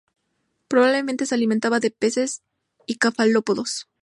Probablemente 0.67 1.27
se 1.27 1.35
alimenta 1.35 1.69
de 1.79 1.91
peces 1.91 2.41
y 2.87 2.95
cefalópodos. 2.99 3.87